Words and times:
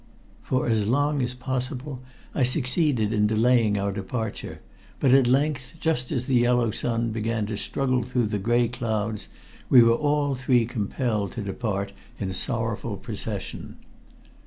For 0.41 0.67
as 0.67 0.87
long 0.87 1.21
as 1.21 1.35
possible 1.35 2.01
I 2.33 2.41
succeeded 2.41 3.13
in 3.13 3.27
delaying 3.27 3.77
our 3.77 3.91
departure, 3.91 4.59
but 4.99 5.13
at 5.13 5.27
length, 5.27 5.75
just 5.79 6.11
as 6.11 6.25
the 6.25 6.33
yellow 6.39 6.71
sun 6.71 7.11
began 7.11 7.45
to 7.45 7.55
struggle 7.55 8.01
through 8.01 8.25
the 8.25 8.39
gray 8.39 8.67
clouds, 8.67 9.27
we 9.69 9.83
were 9.83 9.93
all 9.93 10.33
three 10.33 10.65
compelled 10.65 11.33
to 11.33 11.43
depart 11.43 11.93
in 12.17 12.33
sorrowful 12.33 12.97
procession. 12.97 13.75